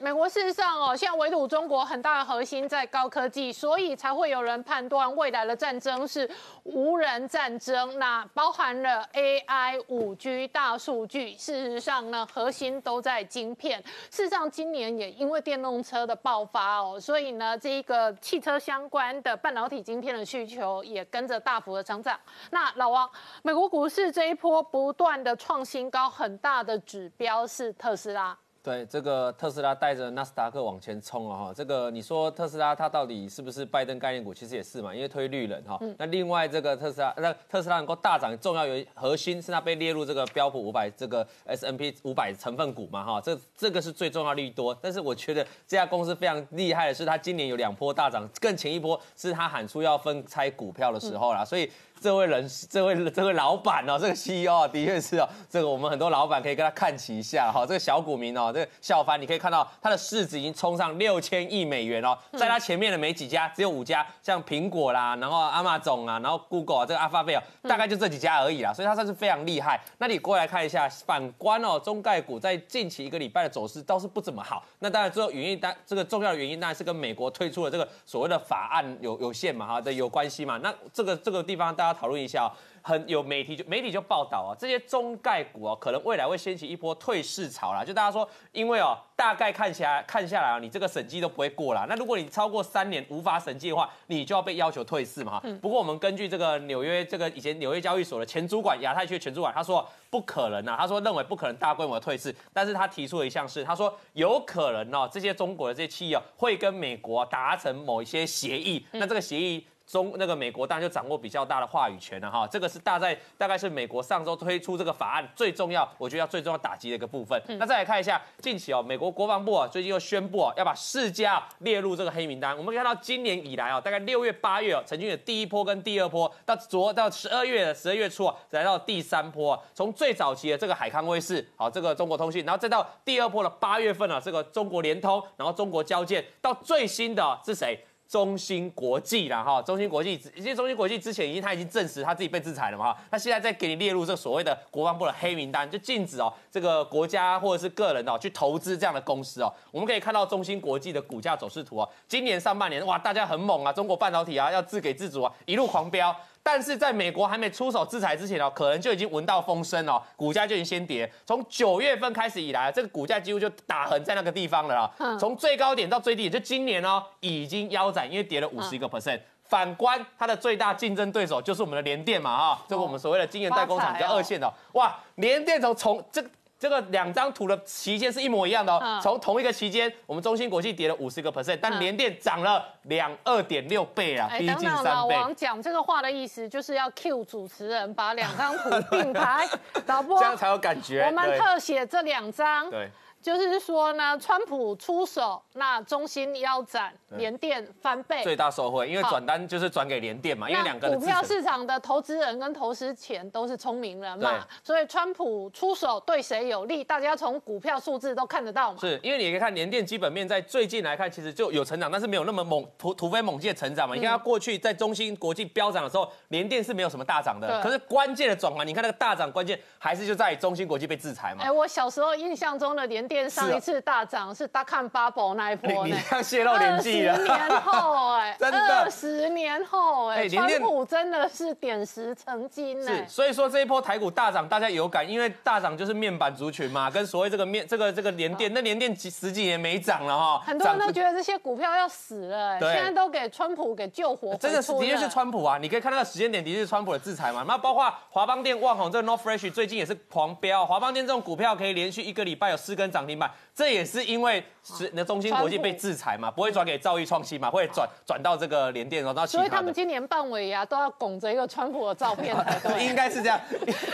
[0.00, 6.28] 美国事实上哦，现在围堵中国很大的核心在高科技，所以才会有人判断未来的战争是
[6.64, 7.96] 无人战争。
[7.96, 11.36] 那包含了 AI、五 G、大数据。
[11.36, 13.80] 事实上呢，核心都在晶片。
[14.10, 22.18] 事实上，今年也因为电动车的爆发哦，所以呢，这一个汽车相关的半导体晶片的需求也跟着大幅的成长。
[22.50, 23.08] 那老王，
[23.44, 28.36] 美国股市这一波不断的创新高，很大的指标是特斯拉。
[28.64, 34.32] 对这个特斯拉带着纳斯达克往前冲了哈，这个你说特斯拉它到底是不是拜登概念股？
[34.32, 35.78] 其实也是嘛，因为推绿能哈。
[35.98, 44.74] 那另外这个特斯拉，那特斯拉能够大涨，重要原核心是它被列入这个标普五百这个 S N P 五百成分股嘛哈，这这个是最重要利多。
[44.80, 51.70] 但是我觉得这家公司非常厉害的是，它今年有两波大涨，更前一波是它喊出要分拆股票的时候啦，所以。
[52.00, 57.64] 这位人，这位这位老板哦，这个 CEO 的确是哦，这个我们很多老板可以跟他看齐一下哈。
[57.64, 69.80] 这个小股民哦，这个小凡，你可以看到他的市值已经冲上六千亿美元哦，在他前面的没几家，只有五家，像苹果啦，然后阿玛总啊，然后 Google 啊，这个 Alphabet 大概就这几家而已啦，所以它算是非常厉害。
[69.96, 74.62] 那你过来看一下，反观哦，中概股在近期一个礼拜的走势倒是不怎么好。
[74.80, 80.58] 那当然最后原因，当这个重要的原因当然是跟美国推出了这个所谓的法案有有限嘛哈的有关系嘛。
[80.58, 81.94] 那这个这个地方大家。
[81.94, 87.84] 讨论一下，很有媒体就媒体就报道啊，这些中概股啊，可能未来会掀起一波退市潮啦。
[87.84, 91.86] 就大家说，因为哦，大概看起来看下来啊，你这个审计都不会过啦。
[91.88, 95.40] 那如果你超过三年无法审计的话，你就要被要求退市嘛。
[95.62, 109.64] 不过我们根据这个纽约这个以前纽约交易所的前主管亚太区前主管，他说不可能啊，他说认为不可能大规模退市，但是他提出了一项是，他说有可能哦，这些中国的这些企业会跟美国达成某一些协议，那这个协议。
[109.86, 117.40] 中那个美国当然就掌握比较大的话语权了哈，这个是大在大概是美国上周推出这个法案最重要，我觉得要最重要打击的一个部分。
[117.58, 122.56] 那再来看一下近期哦，美国国防部啊最近又宣布啊要把世家列入这个黑名单。
[122.56, 129.62] 我们可以看到今年以来啊，大概六月八月哦，曾经有第一波跟第二波，到昨到十二月十二月初啊，来到第三波。
[129.74, 137.78] 从最早期的这个海康威视，好这个中国通信，然后再到第二波的八月份啊，这个中国联通，然后中国交建，到最新的是谁？
[138.08, 149.52] 中芯国际啦，哈，中芯国际，因为中芯国际之前已经他已经证实他自己被制裁了嘛，哈，他现在在给你列入这所谓的国防部的黑名单，就禁止哦，这个国家或者是个人哦去投资这样的公司哦。
[149.70, 156.14] 我们可以看到中芯国际的股价走势图哦，今年上半年哇，大家很猛啊，中国半导体啊要自给自足啊，一路狂飙。
[156.46, 161.10] 但是在美国还没出手制裁之前哦，可能就已经闻到风声哦，股价就已经先跌。
[161.24, 165.16] 从九月份开始以来，这个股价几乎就打横在那个地方了啦。
[165.18, 169.18] 从最高点到最低点，就今年哦，已经腰斩，因为跌了五十一个 percent。
[169.42, 176.22] 反观它的最大竞争对手就是我们的联电嘛啊，这个我们所谓的晶圆代工厂比较二线的，哇，联电从从这。
[176.64, 184.90] 这个两张图的期间是一模一样的哦，从同一个期间，我们中芯国际跌了五十个 percent，但联电涨了两二点六倍啊，逼近三倍。
[184.90, 189.46] 老王讲这个话的意思就是要 Q 主持人把两张图并排，
[189.84, 191.02] 导播这样才有感觉。
[191.02, 192.70] 我们特写这两张。
[192.70, 192.90] 对。
[193.24, 208.78] 就是说呢，川普出手，那中心腰斩，联电翻倍，最大受惠，因为转单就是转给联电嘛，因为两个股票市场的投资人跟投资钱都是聪明人嘛，所以川普出手对谁有利，大家从股票数字都看得到嘛。
[208.78, 213.94] 是因为你可以看联电基本面在最近来看，其实就有成长，但是没有那么猛突突飞猛进的成长嘛。
[213.94, 221.42] 你看它过去在中芯国际飙涨的时候，联电是没有什么大涨的，可是关键的转换，你看那个大涨关键还是就在中芯国际被制裁嘛。
[221.42, 224.04] 哎，我小时候印象中的联电上一次大。
[224.04, 225.96] 涨是大看 bubble 那一波呢？
[225.96, 227.16] 你这样泄露年纪了。
[227.16, 232.86] 十年后哎，真的二十年后哎， 川普真的是点石成金呢。
[232.86, 240.42] 是，所以说这一波台股大涨，大家有感，因为大涨就是面板族群嘛，跟所谓这个面这个这个连电，那连电几十几年没涨了哈。
[240.44, 244.36] 很多人都觉得这些股票要死了，现在都给川普给救活。
[244.36, 245.56] 真的是的确是川普啊！
[245.58, 247.42] 你可以看那个时间点，的确是川普的制裁嘛。
[247.48, 254.44] 那包括华邦电、旺宏这个 North Fresh 最近也是狂飙，华邦电这种股票可以连续一个礼拜有四根涨停板，这也是因为。
[254.66, 262.34] 是那中芯国际被制裁嘛，不会转给兆易创新嘛，会转转到这个联电，然后所以他们今年办尾牙都要拱着一个川普的照片，
[262.80, 263.38] 应该是这样，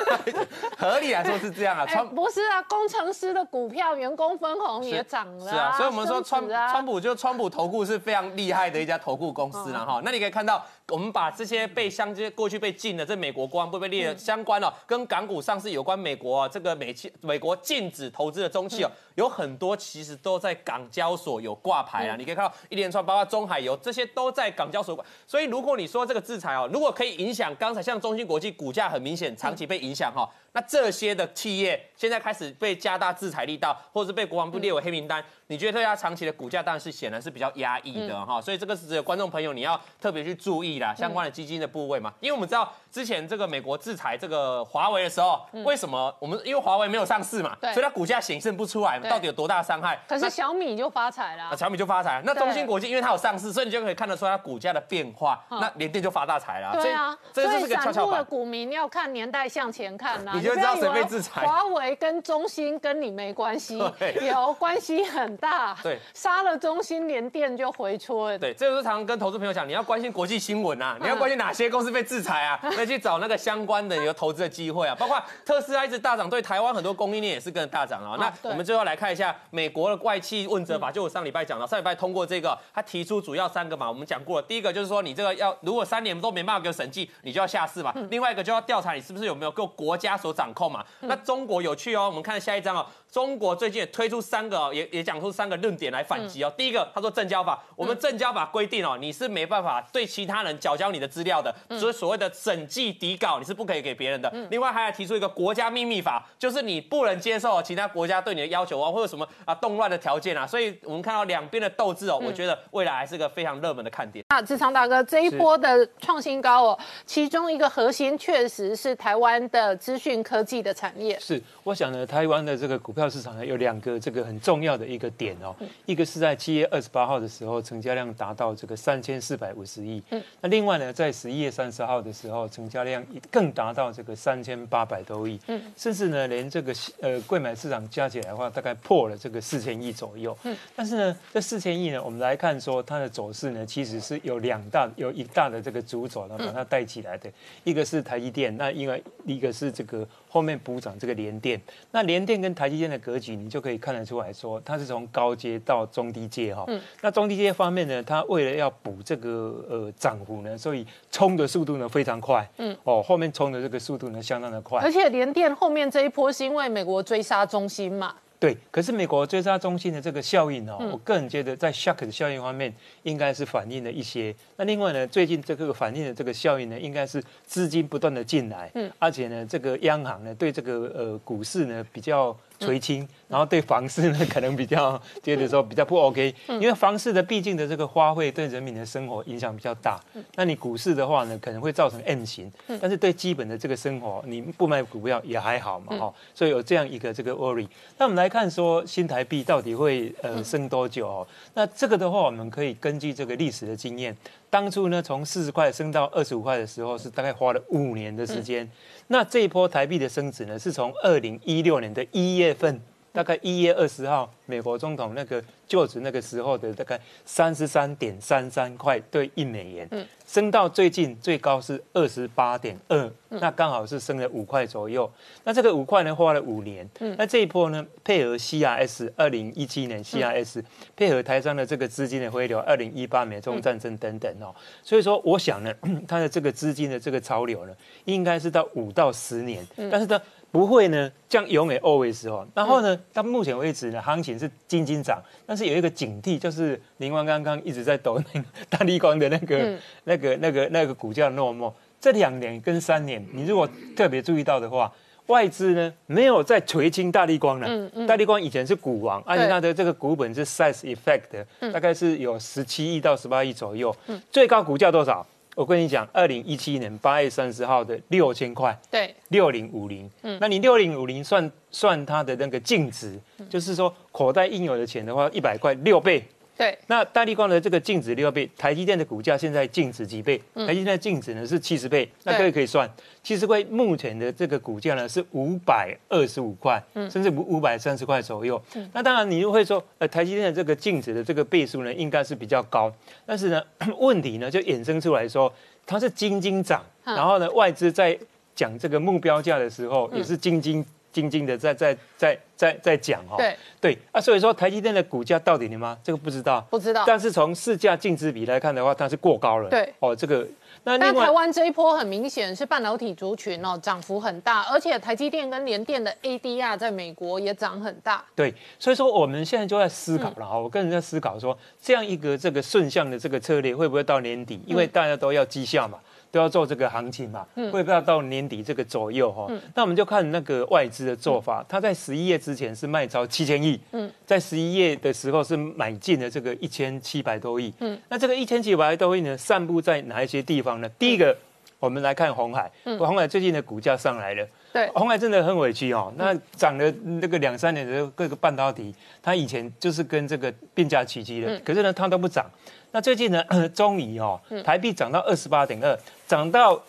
[0.79, 1.85] 合理来说是这样啊。
[1.85, 5.51] 川不是啊，工程师的股票、员工分红也涨了。
[5.51, 10.01] 是啊，所以我们说川川普就川普投顾是非常厉害的一家投顾公司了哈。
[10.05, 25.05] 那你可以看到，我们把这些被相接过去被禁的，这美国国安部被列相关哦，跟港股上市有关，美国这个美期美国禁止投资的中期哦，有很多其实都在港交所有挂牌啊，你可以看到一连串，包括中海油这些都在港交所挂。
[25.27, 38.41] 所以如果你说这个制裁哦，如果可以影响刚才像中芯国际股价很明显长期被影响哈，那这些的企业现在开始被加大制裁力道，或者是被国防部列为黑名单，你觉得对它长期的股价当然是显然是比较压抑的哈。
[38.41, 50.01] 所以这个是只有观众朋友你要特别去注意啦，相关的基金的部位嘛，因为我们知道之前这个美国制裁这个华为的时候，为什么我们因为华为没有上市嘛，所以它股价显现不出来到底有多大伤害。
[50.09, 52.21] 可是小米就发财了，小米就发财。
[52.25, 55.45] 那中芯国际因为它有上市，所以你就可以看得出它股价的变化。
[55.51, 56.73] 那联电就发大财了。
[56.73, 58.25] 对啊，这就是个跷跷板。
[58.25, 61.47] 股民要看年代向前看呐，你就知道谁被制裁。
[61.47, 63.79] 华为跟中兴跟你没关系，
[64.27, 65.77] 有关系很大。
[65.83, 68.39] 对，杀了中兴，连电就回春。
[68.41, 74.95] 对，这就是常常跟投资朋友讲，你要关心国际新闻啊，你要关心哪些公司被制裁啊， 那去找那个相关的有投资的机会啊。
[74.99, 78.17] 包括特斯拉一直大涨，对台湾很多供应链也是跟着大涨啊。
[78.19, 84.47] 那我们最后来看一下美国的外企问责法，就我上礼拜讲了，上礼拜通过这个，他提出主要三个嘛，我们讲过了。
[84.47, 87.93] 第一个就是说，你这个要如果三年都没办法给我审计，你就要下市嘛。
[88.11, 90.85] 另外一个就要调查你是不是有没有够国家所掌控嘛。
[91.01, 92.87] 那中国有趣哦，我们看下一章哦。
[93.11, 96.53] 中国最近也推出三个，也也讲出三个论点来反击哦。
[96.57, 104.33] 第一个，他说证交法，我们证交法规定哦，你是没办法对其他人缴交你的资料的，所以所谓的审计底稿你是不可以给别人的。
[104.49, 110.47] 另外还要提出一个国家秘密法，就是你不能接受其他国家对你的要求啊，或者什么啊动乱的条件啊。
[110.47, 114.25] 所以我们看到两边的斗志哦，我觉得未来还是个非常热门的看点。
[114.29, 121.19] 那志昌大哥这一波的创新高哦，其中一个核心确实是台湾的资讯科技的产业。
[121.19, 123.81] 是，我想呢，台湾的这个股票市场呢有两。
[123.81, 125.57] 个这个很重要的一个点哦，
[125.87, 130.03] 一个是在七月二十八号的时候，成交量达到这个三千四百五十亿。
[130.11, 135.41] 嗯，那另外呢，在十一月三十号的时候，成交量更达到这个三千八百多亿。
[135.47, 140.37] 嗯，甚至呢，连这个呃贵买市场加起来的话，大概破了这个四千亿左右。
[140.45, 147.33] 嗯，但是呢，这四千亿呢，我们来看说它的走势呢，其实是有两大有一大的这个主轴呢，把它带起来的。
[147.65, 151.61] 一个是台积电，那因为一个是这个后面补涨这个联电。
[151.91, 153.81] 那联电跟台积电的格局，你就可以。
[153.81, 156.65] 看得出来说，它是从高阶到中低阶哈。
[156.69, 156.79] 嗯。
[157.01, 162.47] 那中低阶方面呢，它为了要补这个呃涨幅呢，所以冲的速度呢非常快。
[162.59, 162.77] 嗯。
[162.85, 164.79] 哦，后面冲的这个速度呢相当的快。
[164.83, 168.15] 而且联电后面这一波是因为美国追杀中心嘛。
[168.41, 168.57] 对。
[168.73, 174.35] 可是美国追杀中心的这个效应哦，我个人觉得在 shock 的效应方面应该是反映了一些。
[174.57, 178.69] 那另外呢，最近这个反映的这个效应呢，应该是资金不断的进来。
[178.75, 178.91] 嗯。
[178.99, 182.37] 而且呢，这个央行呢对这个呃股市呢比较。
[182.61, 189.99] 垂青，然后对房市呢，可能比较觉得说比较不 OK，因为房市的毕竟的这个花费对人民的生活影响比较大。
[190.37, 196.15] 那你股市的话呢，可能会造成 M 型，但是对基本的这个生活，你不买股票也还好嘛，哈。
[196.35, 197.67] 所以有这样一个这个 worry。
[197.97, 201.09] 那我们来看说新台币到底会呃升多久？
[201.09, 204.15] 哦，那这个的话，我们可以根据这个历史的经验。
[204.51, 208.69] 当初呢，从四十块升到二十五块的时候，是大概花了五年的时间。
[209.07, 212.81] 那这一波台币的升值呢，是从二零一六年的一月份，
[213.13, 220.07] 大概一月二十号，美国总统那个就职那个时候的大概三十三点三三块兑一美元。
[220.27, 225.11] 升到最近最高是二十八点二，那刚好是升了五块左右。
[225.43, 226.89] 那这个五块呢，花了五年。
[227.19, 230.63] 那这一波呢，配合 CRS 二零一七年 CRS，
[230.95, 234.55] 配合台商的这个资金的回流，二零一八美中战争等等哦。
[234.85, 235.75] 所以说，我想呢，
[236.07, 237.75] 它的这个资金的这个潮流呢，
[238.05, 239.67] 应该是到五到十年。
[239.91, 240.23] 但是呢，
[240.53, 242.47] 不会呢，这样永远 always 哦。
[242.55, 250.17] 然后呢，到目前为止呢，行情是金金涨，但是有一个警惕，就是林光刚刚一直在抖那个大立光的那个那。
[250.17, 253.67] 个那个那个股价落寞，这两年跟三年，你如果
[253.97, 254.93] 特别注意到的话，
[255.29, 257.67] 外资呢没有在垂青大力光了。
[257.67, 263.97] 嗯嗯，大力光以前是股王，而且它的这个股本是 size effect，大概是有十七亿到十八亿左右。
[264.09, 265.27] 嗯，最高股价多少？
[265.55, 268.79] 我跟你讲，二零一七年八月三十号的六千块。
[268.91, 270.11] 对，六零五零。
[270.23, 276.25] 嗯，那你六零五零算算它的那个净值，就是说口袋应有的钱的话，一百块六倍。
[276.61, 280.39] 对，那大力光的这个净值六倍，台积电的股价现在净值几倍？
[280.55, 282.87] 台积电的净值呢是七十倍，那各位可以算，
[283.23, 286.79] 七十块目前的这个股价呢是五百二十五块，
[287.11, 288.63] 甚至五五百三十块左右。
[288.93, 292.93] 那当然你又会说，呃，台积电的这个净值的这个倍数呢应该是比较高，
[293.25, 293.63] 但是呢
[293.97, 295.51] 问题呢就衍生出来说，
[295.87, 298.19] 它是金金涨，然后呢外资在
[298.55, 300.85] 讲这个目标价的时候也是金金。
[301.13, 303.37] 静静的在在在在在讲哈。
[303.37, 305.97] 对对啊，所以说台积电的股价到底你吗？
[306.03, 307.05] 这个不知道，不知道。
[307.07, 309.69] 但是从市价净值比来看的话，它是过高了。
[309.69, 310.47] 对哦，这个。
[310.83, 318.25] 那但台湾这一波很明显是半导体族群哦，涨幅很大，而且台积电跟联电的 ADR 在美国也涨很大。
[318.35, 324.59] 对，所以说我们现在就在思考了哈，我个人在思考说，这样一个这个顺向的这个策略会不会到年底？
[324.65, 325.99] 因为大家都要绩效嘛。
[326.31, 329.51] 都要做这个行情嘛，会不会到年底这个左右哈？
[329.75, 333.81] 那我们就看那个外资的做法，他在十一月之前是卖超七千亿，
[334.25, 337.73] 在十一月的时候是买进了这个一千七百多亿。
[338.09, 340.89] 那这个一千七百多亿呢，散布在哪一些地方呢？
[340.91, 341.37] 第一个，
[341.79, 346.13] 我们来看红海，红海最近的股价上来了，对，红海真的很委屈哦。
[346.17, 346.89] 那涨了
[347.21, 352.47] 那个两三年的各个半导体，它以前就是跟这个并驾齐驱的，可是呢，它都不涨。
[352.93, 353.43] 那最近呢，
[353.75, 356.81] 终于哦，台币涨到二十八点二，涨到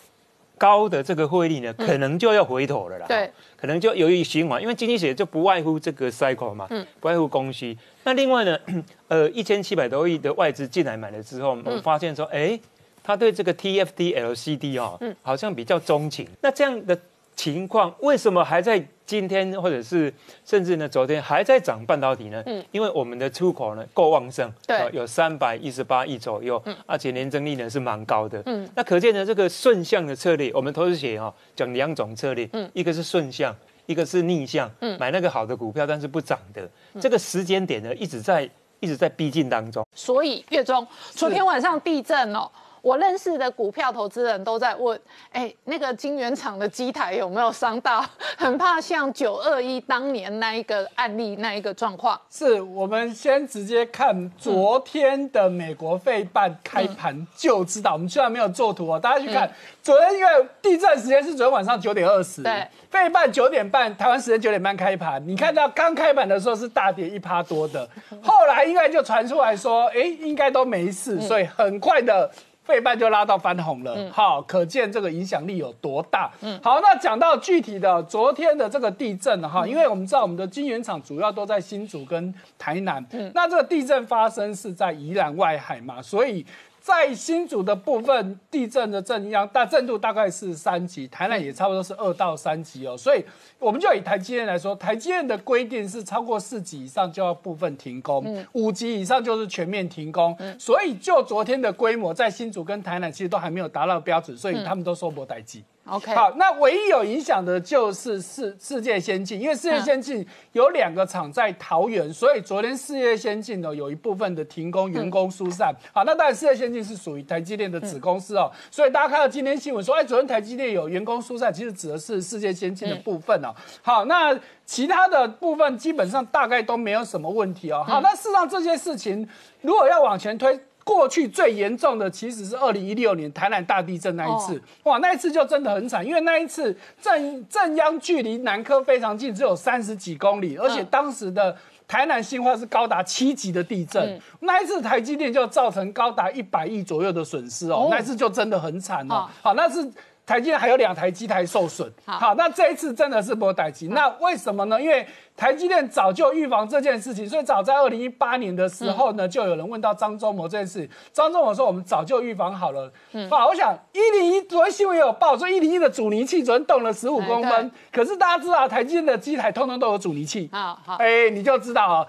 [0.58, 3.06] 高的这个汇率呢，可能就要回头了啦。
[3.06, 7.76] 对，可能就由于循环，因为经济学就不外乎这个 cycle 嘛，嗯不外乎供需。
[8.04, 8.58] 那另外呢，
[9.08, 12.58] 呃，一千七百多亿的外资进来买了之后，我们发现说，哎，
[13.02, 16.28] 他对这个 TFT LCD 哦，好像比较钟情。
[16.40, 16.98] 那这样的。
[17.34, 20.12] 情况为什么还在今天，或者是
[20.44, 22.42] 甚至呢昨天还在涨半导体呢？
[22.46, 33.54] 嗯，因为我们的出口呢够旺盛，对，有三百一十八亿左右，嗯，而且年增率呢是蛮高的，嗯，那可见呢这个顺向的策略，我们投资学哈讲两种策略，嗯，一个是顺向，
[33.86, 36.68] 一个是逆向，嗯，买那个好的股票但是不涨的，
[37.00, 38.48] 这个时间点呢一直在
[38.80, 42.50] 一直在逼近当中，所以月中昨天晚上地震哦。
[42.82, 48.04] 我认识的股票投资人都在问，哎，那个金源厂的机台有没有伤到？
[48.36, 52.20] 很怕像九二一当年那一个案例那一个状况。
[52.28, 57.92] 是我们先直接看昨天的美国费半开盘就知道。
[57.92, 59.48] 我们虽然没有做图哦，大家去看
[59.80, 65.22] 昨天，因为地震时间是昨天晚上九点二十，对，费半九点半，台湾时间九点半开盘。
[65.24, 67.88] 你看到刚开盘的时候是大跌一趴多的，
[68.20, 72.28] 后来应该就传出来说，哎，应该都没事，所以很快的。
[72.64, 76.30] 费半就拉到翻红了，好，可见这个影响力有多大。
[76.40, 86.44] 嗯，好，那讲到具体的昨天的这个地震哈，因为我们知道我们的金源厂主要都在新竹跟台南，嗯，那这个地震发生是在宜兰外海嘛，所以。
[86.82, 92.96] 在新竹的部分，地震的震央大震度大概是三级，台南也差不多是二到三级哦。
[92.98, 93.24] 所以
[93.60, 100.36] 我们就以台积电来说，台积电的规定是超过四级以上就要部分停工，五级以上就是全面停工。
[100.58, 105.62] 所以就昨天的规模，在新竹跟台南其实都还没有达到标准，所以他们都说不待机。
[105.92, 115.70] OK，好，那唯一有影响的就是世世界先进，因为世界先进有两个厂在桃园，所以昨天世界先进呢有一部分的停工，员工疏散。
[115.92, 123.54] 好，那当然世界先进是属于台积电的子公司哦，所以大家看到今天新闻说，哎，昨天台积电有员工疏散，其实指的是世界先进的部分哦。
[123.82, 124.34] 好，那
[124.64, 127.84] 其他的部分基本上大概都没有什么问题哦。
[127.86, 129.28] 好，那事实上这些事情
[129.60, 130.58] 如果要往前推。
[130.84, 149.28] 过去最严重的其实是二零一六年台南大地震那一次，哇，那一次就真的很惨，因为那一次震震央距离南科非常近，只有三十几公里，而且当时的台南新化是高达七级的地震，那一次台积电就造成高达一百亿左右的损失哦，那一次就真的很惨哦。
[149.42, 149.90] 好，那是。
[150.24, 154.80] 台积电还有两台机台受损，好，那这一次真的是波台积，那为什么呢？
[154.80, 155.04] 因为
[155.36, 162.90] 台积电早就预防这件事情，所以早在二零一八年的时候呢，就有人问到张忠谋这件事，张忠谋说我们早就预防好了。
[163.12, 163.28] 嗯。
[163.28, 172.06] 好，我想一零一昨天新闻也有报说一零一的阻尼器昨天动了十五公分，可是大家知道台积电的机台通通都有阻尼器，好，好，哎，你就知道啊。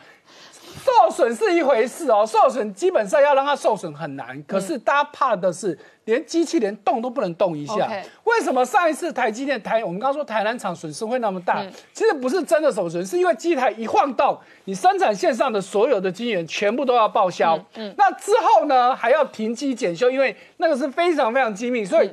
[0.73, 7.89] 受损是一回事哦，受损基本上要让它受损很难，可是大家怕的是连机器连动都不能动一下。
[8.23, 11.63] 为什么上一次台积电台我们刚刚说台南厂损失会那么大？
[11.93, 17.57] 其实不是真的受损，是因为机台一晃动，你生产线上的所有的晶圆全部都要报销。
[17.75, 22.09] 嗯，那之后呢还要停机检修，因为那个是非常非常机密，所以。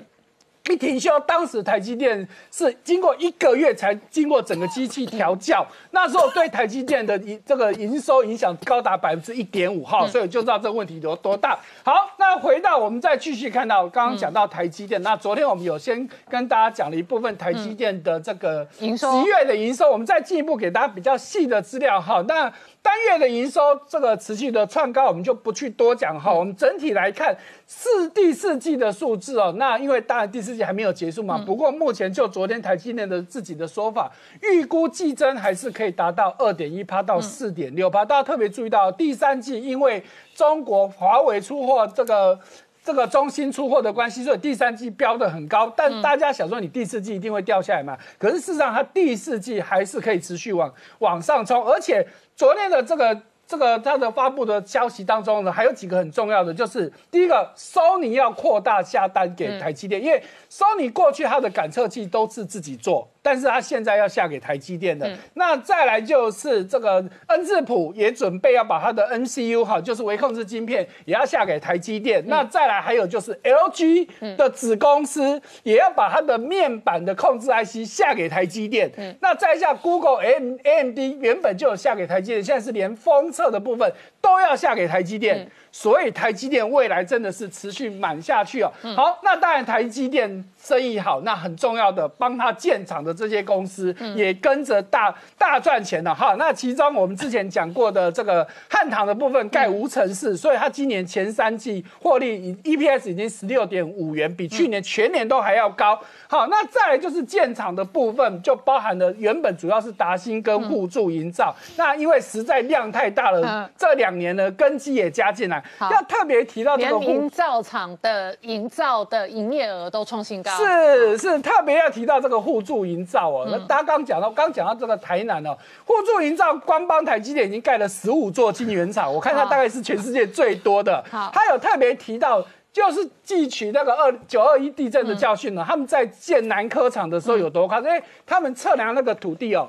[0.68, 11.58] 一停休，当时台积电是经过一个月才经过整个机器调教，那时候对台积电的营这个营收影响高达百分之一点五哈，所以就知道这个问题有多大。
[11.82, 22.22] 好，那回到我们再继续看到刚刚讲到台积电，那昨天我们有先跟大家讲了一部分台积电的这个营收，十月的营收，我们再进一步给大家比较细的资料哈。
[22.28, 22.52] 那
[22.82, 26.32] 单月的营收这个持续的创高，我们就不去多讲哈。
[26.32, 31.36] 我们整体来看四第四季的数字哦，那因为当然第四季还没有结束嘛。
[31.44, 34.10] 不过目前就昨天台积电的自己的说法，
[34.42, 38.04] 预估季增还是可以达到二点一趴到四点六趴。
[38.04, 40.02] 大家特别注意到第三季，因为
[40.34, 42.38] 中国华为出货这个。
[42.84, 47.96] 这个中心出货的关系，所以第三季标的很高，但大家想说你第四季一定会掉下来嘛？
[48.18, 53.20] 可是事实上它第四季还是可以持续往往上冲，而且昨天的这个。
[53.50, 63.08] 这个它的发布的消息当中呢，还有几个很重要的，就是第一个，Sony 要扩大下单给台积电，因为 Sony 过去它的感测器都是自己做。
[63.22, 72.24] 但是他现在要下给台积电的，那再来就是这个恩智浦也准备要把它的 NCU 哈，就是微控制晶片也要下给台积电。
[72.26, 78.90] 那再来还有就是 LG 的子公司也要把它的面板的控制 IC 下给台积电。
[79.20, 85.46] 那再下 Google、M、AMD 原本就有下给台积电，现在是连封测的部分都要下给台积电。
[85.72, 88.72] 所以台积电未来真的是持续满下去哦。
[88.96, 96.14] 好，那当然台积电生意好，那很重要的帮他建厂的这些公司也跟着大大赚钱了。
[96.14, 96.34] 哈。
[96.38, 105.98] 那其中我们之前讲过的这个汉唐的部分盖无尘室，所以他今年前三季获利 EPS 已经十六点五元，比去年全年都还要高。
[106.28, 115.62] 好，那再来就是建厂的部分，就包含了原本主要是达兴跟互助营造，那因为实在量太大了，这两年呢根基也加进来。
[115.80, 123.46] 要特别提到这个营造厂的营造的营业额都创新高，是是特别要提到这个互助营造哦。
[123.50, 131.04] 那大家刚讲到，刚讲到这个台南哦，互助营造光帮台积电已经盖了十五座晶圆厂，我看它大概是全世界最多的。
[131.10, 137.90] 他有特别提到，就是汲取那个二九二一地震的教训呢，他们在建南科厂的时候有多夸张？
[137.90, 139.68] 因为他们测量那个土地哦。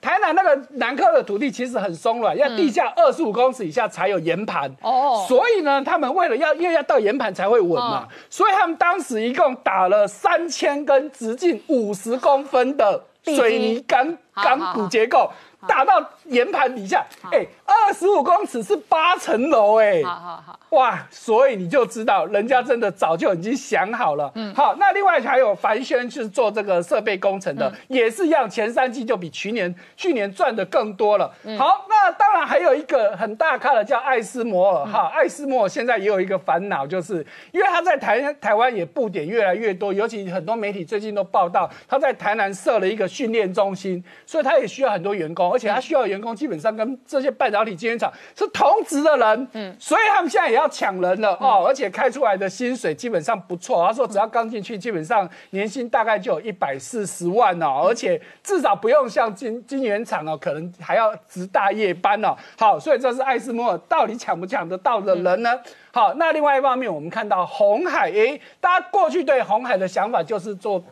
[0.00, 15.30] 台南那个南科的土地其实很松软，要地下二十五公尺以下才有岩盘哦，所以呢，他们为了要因为要到岩盘才会稳嘛，所以他们当时一共打了三千根直径五十公分的水泥钢钢骨结构。
[15.68, 24.30] 打到岩盘底下，哎，二十五公尺是八层楼，哎，好好好，哇，所以你就知道人家真的早就已经想好了。
[24.36, 31.26] 嗯，好，那另外还有凡轩是做这个设备工程的，也是一样，前三季就比去年去年赚的更多了。
[31.58, 45.40] 好，那当然还有一个很大咖的叫艾斯摩尔哈，艾斯摩尔现在也有一个烦恼，就是因为他在台台湾也布点越来越多，尤其很多媒体最近都报道他在台南设了一个训练中心，所以他也需要很多员工。
[45.50, 51.64] 而且他需要员工，基本上跟这些半导体晶圆厂是同职的人，嗯，所以他们现在也要抢人了哦。
[51.66, 62.36] 而且开出来的薪水基本上不错，他说只要刚进去，基本上年薪大概就有一百四十万哦，而且至少不用像晶晶圆厂哦，可能还要值大夜班哦。
[62.58, 65.58] 好，所以这是艾斯摩尔到底抢不抢得到的人呢？
[65.92, 70.82] 好，那另外一方面，我们看到红海，诶，大家过去对红海的想法就是做。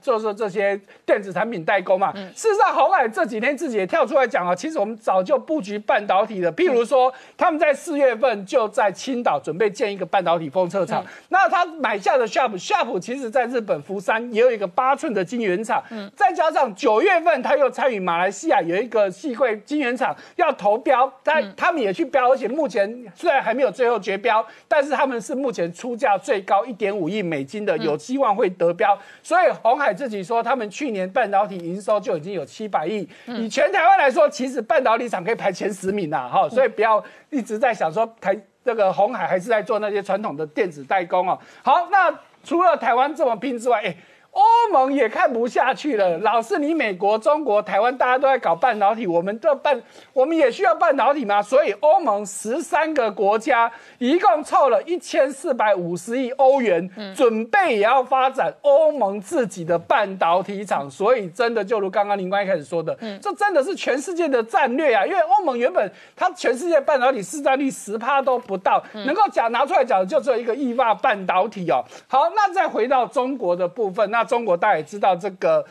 [0.00, 2.12] 就是这些电子产品代工嘛。
[2.34, 6.52] 事实上，红海这几天自己也跳出来讲啊，其实我们早就布局半导体的。
[6.52, 11.04] 譬如说，他们在四月份就在青岛准备建一个半导体封测厂。
[11.30, 15.82] 那他买下的 Sharp，Sharp 其实在日本福山也有一个八寸的晶圆厂。
[16.14, 28.96] 再加上九月份他又参与马来西亚有一个细汇晶圆厂要投标，但他们也去标，而且目前虽然还没有最后决标，但是他们是目前出价最高一点五亿美金的，有希望会得标。
[29.22, 29.46] 所以。
[29.64, 33.08] 红海自己说，他们去年半导体营收就已经有七百亿。
[33.24, 36.46] 以全台湾来说，其实半导体厂可以排前十名啦，哈。
[36.50, 41.38] 所以不要一直在想说台这个红海还是在做那些传统的电子代工哦。
[41.62, 43.96] 好，那除了台湾这么拼之外，哎。
[44.34, 44.42] 欧
[44.72, 49.80] 盟也看不下去了，老是你美国、中国、台湾，大家都在搞半导体，我们的半，
[50.12, 51.40] 我们也需要半导体吗？
[51.40, 60.90] 所以欧盟十三个国家一共凑了一千四百五十亿欧元，准备也要发展欧盟自己的半导体厂。
[60.90, 62.92] 所以真的就如刚刚林官一开始说的，
[63.22, 65.06] 这真的是全世界的战略啊！
[65.06, 71.84] 因为欧盟原本它全世界半导体市占率十趴都不到，能够讲拿出来讲的就只有一个意化半导体哦。
[72.08, 74.23] 好，那再回到中国的部分，那。
[74.24, 75.64] 中国大家也知道，这个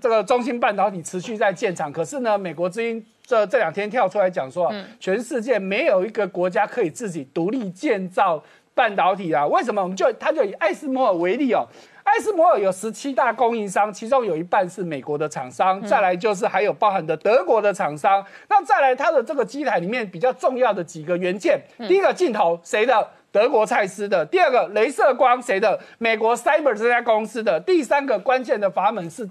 [0.00, 8.42] 这个中芯半导体持续在建厂，可是呢，美国之音这这两天跳出来讲说，全世界没有一个国家可以自己独立建造
[8.74, 9.46] 半导体啊？
[9.46, 9.82] 为什么？
[9.82, 11.66] 我们就他就以爱斯摩尔为例哦，
[12.04, 23.08] 爱斯摩尔有十七大供应商，其中有一半是美国的厂商，再来就是还有包含的德国的厂商，那再来它的这个机台里面比较重要的几个元件，第一个镜头谁的？
[23.32, 25.78] 德国蔡司的第二个镭射光谁的？
[25.98, 29.28] 美国 Cyber 这家公司的第三个关键的阀门是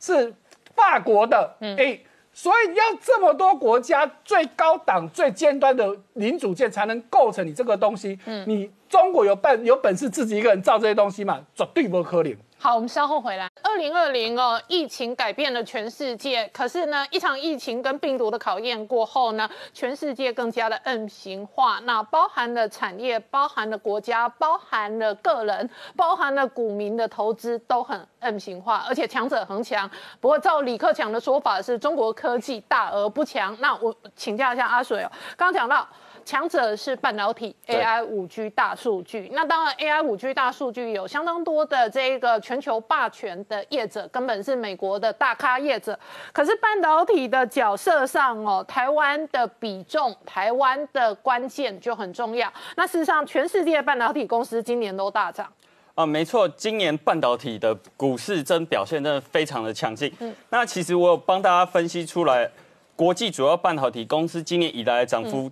[0.00, 0.32] 是
[0.74, 1.54] 法国的。
[1.60, 2.00] 嗯哎，
[2.32, 8.18] 所以要这么多国家最高档、最尖端的零组件才能构成你这个东西。
[8.24, 11.40] 嗯，你中国有办有本事自己一个人造这些东西吗？
[11.54, 12.34] 绝对不可能。
[12.58, 13.48] 好，我们稍后回来。
[13.62, 16.48] 二零二零哦，疫情改变了全世界。
[16.54, 21.78] 可是呢，一场疫情跟病毒的考验过后呢，全世界更加的 N 型化。
[21.84, 29.88] 那包含了产业，包含了国家，包含了个人，包含了股民的投资都很 N 型化，而且强者恒强。
[30.18, 33.54] 不过照李克强的说法，是中国科技大而不强。
[33.60, 35.86] 那我请教一下阿水哦，刚刚讲到。
[36.26, 39.30] 强者是半导体、AI、五 G、大数据。
[39.32, 45.96] 那当然，AI、五 G、大数据有相当多的这个全球霸权的业者，根本是美国的大咖业者。
[46.32, 52.52] 可是半导体的角色上哦，台湾的比重、台湾的关键就很重要。
[52.74, 55.46] 那事实上，全世界半导体公司今年都大涨。
[55.94, 60.12] 啊，没错，今年半导体的股市真表现真的非常的强劲。
[60.18, 62.50] 嗯，那其实我有帮大家分析出来，
[62.96, 65.48] 国际主要半导体公司今年以来的涨幅。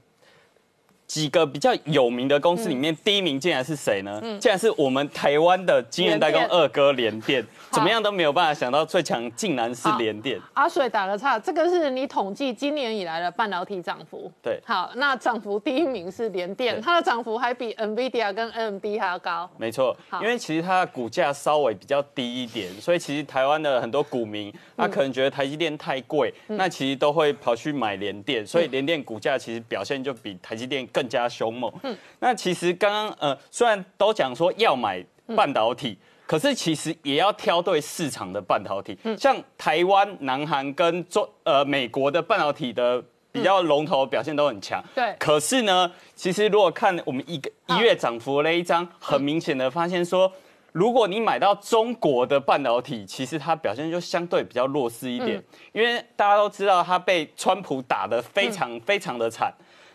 [1.15, 4.19] 几个比较有名的公司里面，第一名竟然是谁呢？
[4.21, 7.47] 嗯竟然是我们台湾的金圆代工二哥联电。
[7.71, 10.41] 怎么样都没有办法想到最强竟然是联电。
[10.55, 14.29] 阿水打个岔，这个是你统计今年以来的半导体涨幅。
[14.43, 19.49] 对，好，那涨幅第一名是联电，它的涨幅还比 NVIDIA 跟 AMD 还要高。
[19.57, 31.73] 没错，因为其实它的股价稍微比较低一点，所以其实台湾的很多股民，他可能觉得台积电太贵，那其实都会跑去买联电，所以联电股价其实表现就比台积电更加凶猛。
[31.83, 35.05] 嗯，那其实刚刚呃，虽然都讲说要买
[35.37, 35.99] 半导体。
[36.27, 44.83] 可是其实也要挑对市场的半导体，嗯像台湾、南韩跟中呃美国的半导体的比较龙头表现都很强。
[44.95, 45.15] 对。
[45.19, 50.33] 可是呢，其实如果看我们一个一月涨幅那一张，很明显的发现说，
[50.73, 59.53] 如果你买到中国的半导体，其实它表现就相对比较弱势一点，因为大家都知道它被川普打得非常非常的惨。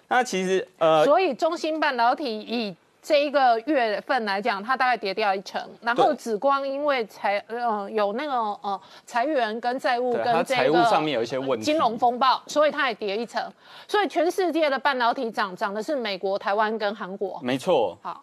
[0.10, 13.42] 那其实呃，所以中芯半导体以这一个月份来讲，它大概跌掉一成，然后紫光因为财呃有那个呃裁员跟债务跟这个财务上面有一些问题，金融风暴，所以它也跌一成。
[13.88, 17.40] 所以全世界的半导体涨涨的是美国、台湾跟韩国。
[17.42, 17.98] 没错。
[18.02, 18.22] 好，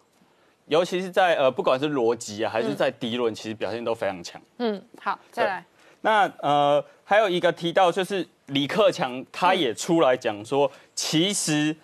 [0.67, 4.39] 尤其是在呃不管是逻辑啊还是在低论，其实表现都非常强。
[4.59, 5.65] 嗯，好，再来。
[6.01, 11.75] 那呃还有一个提到就是李克强他也出来讲说，其实。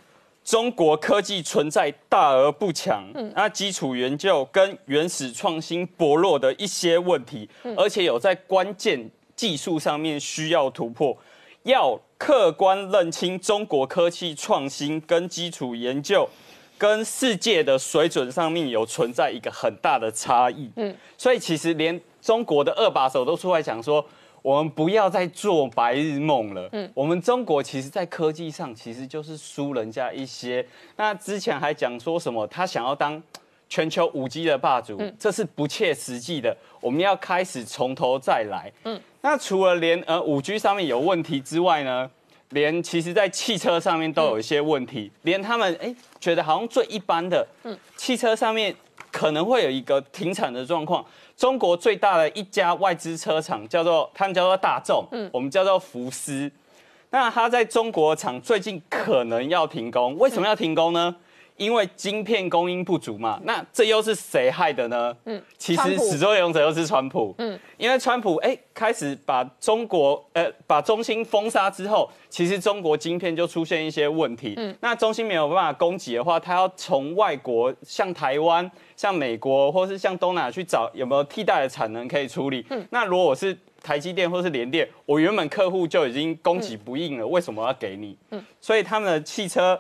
[0.46, 3.02] 中国科技存在大而不强，
[3.34, 7.48] 那基础研究跟原始创新薄弱的一些问题，
[7.78, 11.18] 而且有在关键技术上面需要突破，
[11.64, 16.28] 要客观认清中国科技创新跟基础研究
[16.78, 20.70] 跟世界的水准上面有存在一个很大的差异。
[20.76, 24.06] 嗯，所以其实连中国的二把手都出来讲说。
[24.44, 26.70] 我们不要再做白日梦了。
[26.74, 30.64] 嗯，我们中国其实，在科技上其实就是输人家一些。
[30.98, 33.24] 那之前还讲说什么，他想要当
[33.70, 36.56] 全球五 G 的霸主，这是不切实际的。
[36.82, 38.70] 我们要开始从头再来。
[38.84, 42.12] 嗯，那除了连呃五 G 上面有问题之外呢，
[42.50, 45.10] 连其实在汽车上面都有一些问题。
[45.22, 48.76] 连他们哎觉得好像最一般的，嗯，汽车上面
[49.10, 51.04] 可能会有一个停产的状况。
[51.36, 56.52] 中国最大的一家外资车厂叫做他们叫做大众，嗯，我们叫做福斯。
[57.10, 61.16] 那它在中国厂最近可能要停工，为什么要停工呢？
[61.64, 63.40] 因为晶片供应不足嘛。
[63.44, 65.16] 那这又是谁害的呢？
[65.26, 67.34] 嗯，其实始作俑者又是川普。
[67.38, 74.56] 嗯，因为川普哎开始把中国呃把中芯封杀之后，其实中国晶片就出现一些问题。
[74.58, 78.70] 嗯，那中芯没有办法供给的话，他要从外国像台湾。
[78.96, 82.64] 像美国或是像东南亚去找有没有替代的产能可以处理。
[82.70, 88.16] 嗯，那如果我是台积电或是联电，我原本客户就已经供给不应了，为什么要给你？
[88.30, 89.78] 嗯，所以他们的汽车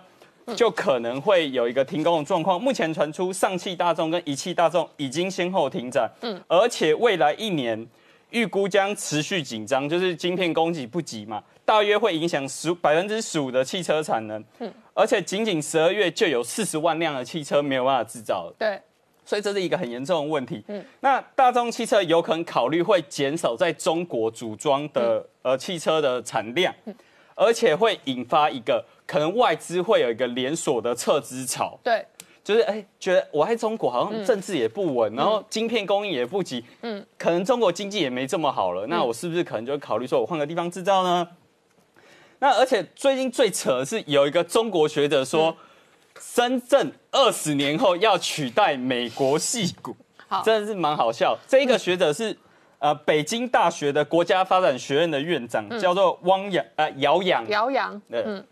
[0.55, 2.61] 就可能会有一个停工的状况。
[2.61, 6.09] 目前传出上汽大众跟一汽大众已经先后停展。
[6.21, 7.87] 嗯，而且未来一年
[8.31, 14.43] 预估将持续紧张，就是晶片供给不及嘛，大约会影响十百分之十五的汽车产能。
[14.59, 18.51] 嗯，而且仅仅十二月就有四十万辆的汽车没有办法制造。
[18.57, 18.79] 对。
[19.25, 20.61] 所以这是一个很严重的问题。
[20.67, 26.75] 嗯，那大众汽车有可能考虑会减少在中国组装的呃汽车的产量，
[27.35, 31.79] 而且会引发一个可能外资会有一个连锁的撤资潮。
[31.83, 32.05] 对，
[32.43, 41.27] 就是哎，觉得我在中国好像政治也不稳，然后晶片供应也不及，嗯，可能中国经济也没这么好了，那我是不是可能就考虑说我换个地方制造呢？
[42.39, 45.55] 那而且最近最扯的是有一个中国学者说。
[46.21, 49.95] 深圳二十年后要取代美国戏骨，
[50.45, 51.35] 真的是蛮好笑。
[51.47, 52.37] 这一个学者是
[52.83, 57.47] 呃北京大学的国家发展学院的院长，叫做汪洋呃姚洋。
[57.47, 58.45] 姚洋，嗯。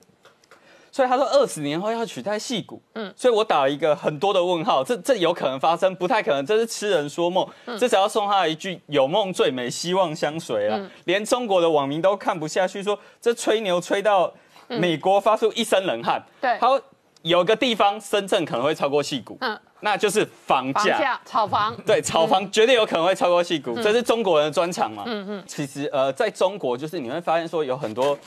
[0.90, 7.48] 所以他说二十年后要取代戏股，嗯，所以我打了一个很多的问号，这这有可能发生，不太可能，这是痴人说梦，
[7.80, 14.34] 至少要送他一句有梦最美，希望相随啊，连中国的网民都看不下去，说这吹牛吹到
[14.68, 16.82] 美国发出一身冷汗，对，他说
[17.22, 28.18] 有个地方深圳可能会超过戏股，嗯，那就是房价，房炒房，对，炒房绝对有可能会超过戏股，这是中国人的专长嘛，嗯嗯，其实呃，在中国就是你会发现说有很多。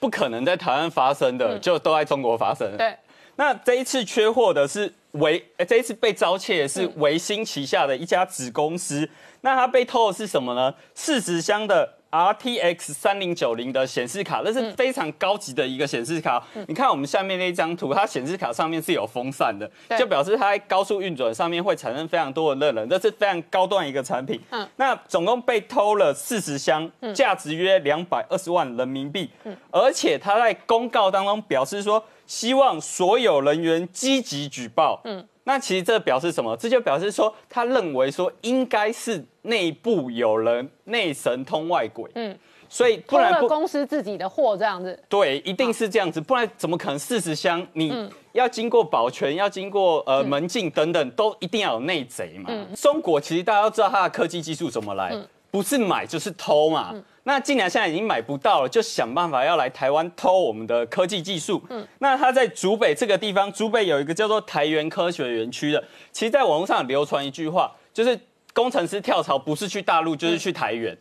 [0.00, 2.76] 不可能在台湾发生的，就都在中国发生。
[2.76, 2.94] 对，
[3.36, 9.08] 那这一次缺货的是维，这一次被遭窃是维新旗下的一家子公司。
[9.40, 10.74] 那它被偷的是什么呢？
[10.94, 11.88] 四十箱的。
[12.14, 16.40] RTX 三零九零的显示卡，那是非常高级的一个显示卡。
[16.68, 24.40] 你看我们下面那张图，它显示卡上面是有风扇的，就表示它在高速运转上面会产生非常多的热能，这是非常高端一个产品。
[24.50, 29.28] 嗯，那总共被偷了四十箱，价值约两百二十万人民币。
[29.42, 35.00] 嗯，而且他在公告当中表示说，希望所有人员积极举报。
[35.04, 35.26] 嗯。
[35.44, 36.56] 那其实这表示什么？
[36.56, 42.36] 这就表示说，他认为说应该是内部有人内神通外鬼，嗯，
[42.68, 47.64] 所以不然公司自己的货这样子，对，一定是这样子，不然怎么可能四十箱？
[47.74, 52.50] 你要经过保全，要经过呃门禁等等，都一定要有内贼嘛。
[52.74, 55.14] 中国其实大家都知道它的科技技术怎么来，
[55.50, 56.94] 不是买就是偷嘛。
[57.24, 61.62] 那既然现在已经买不到了，就想办法要来台湾偷我们的科技技术。
[61.70, 65.82] 嗯，那他在竹北这个地方，竹北有一个叫做台园科学园区的，
[66.12, 68.18] 其实在网络上流传一句话，就是
[68.52, 70.96] 工程师跳槽不是去大陆就是去台源。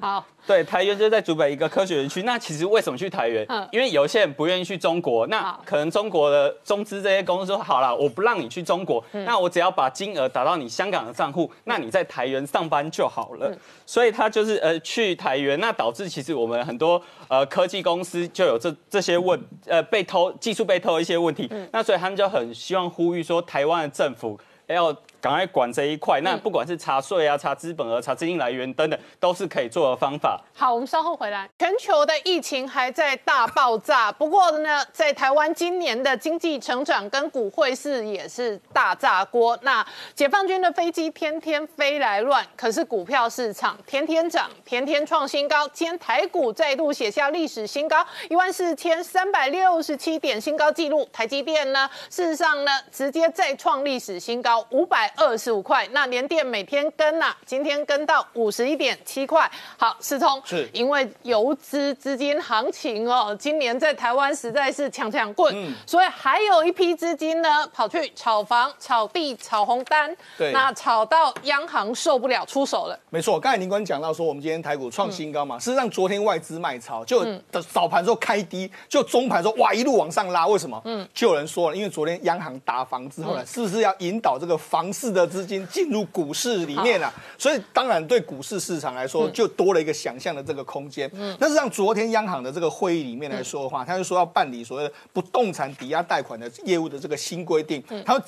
[0.00, 0.24] 好。
[0.46, 2.22] 对，台园就在竹北一个科学园区。
[2.22, 3.44] 那其实为什么去台园？
[3.50, 13.54] 嗯，因为有些人不愿意去中国，那可能中国的中资这些公司说好了，我不让你去中国，那我只要把金额打到你香港的账户，那你在台园上班就好了。
[13.84, 21.50] 所以他就是呃去台园，那导致其实我们很多呃科技公司就有这这些问呃被偷技术被偷一些问题。
[21.72, 24.96] 那所以他们就很希望呼吁说，台湾的政府要。
[25.20, 30.40] 赶快管这一块，那不管是查税啊、查资本额、查资金来源等等，都是可以做的方法。
[30.54, 31.48] 好，我们稍后回来。
[31.58, 39.58] 全球的疫情还在大爆炸，不过呢，在台湾今年的经济成长跟股汇市也是大炸锅。
[39.62, 45.66] 那解放军的飞机天天飞来乱，可是股票市场天天涨，天天创新高。
[45.68, 51.08] 今天台股再度写下历史新高，一万四千三百六十七点新高纪录。
[51.12, 55.07] 台积电呢，事实上呢，直接再创历史新高，五百。
[55.16, 59.50] 二十五块，那连电每天跟呐，今天跟到五十一点七块。
[59.76, 65.54] 好，思聪，是因为游资资金行情哦，今年在台湾实在是强强棍，
[65.86, 72.98] 所以还有一批资金呢跑去炒房、炒地、炒红单，对，那炒到央行受不了出手了。
[73.10, 77.24] 没错，刚才您官讲到说，我们今天台股创新高嘛，事实上昨天外资卖超，就
[77.70, 80.80] 早盘时候开低，就中盘时候哇一路往上拉，为什么？
[80.84, 84.88] 嗯，就有人说了，因为昨天央行打房之后呢，是不是要引导这个房？
[84.98, 91.08] 市的资金进入股市里面了，所以当然对股市市场来说就多了一个想象的这个空间。
[91.14, 98.22] 嗯，但是像昨天央行的这个会议里面来说的话，他就说要办理所谓的不动产抵押贷款的业务的这个新规定，他说